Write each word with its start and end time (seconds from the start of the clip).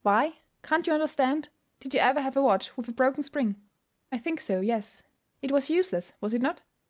"Why? 0.00 0.38
Can't 0.62 0.86
you 0.86 0.94
understand? 0.94 1.50
Did 1.78 1.92
you 1.92 2.00
ever 2.00 2.22
have 2.22 2.34
a 2.34 2.40
watch 2.42 2.74
with 2.78 2.88
a 2.88 2.92
broken 2.92 3.22
spring?" 3.22 3.60
"I 4.10 4.16
think 4.16 4.40
so; 4.40 4.62
yes." 4.62 5.02
"It 5.42 5.52
was 5.52 5.68
useless, 5.68 6.14
was 6.18 6.32
it 6.32 6.40
not?" 6.40 6.62